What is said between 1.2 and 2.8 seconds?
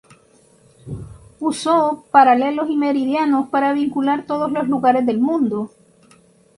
Usó paralelos y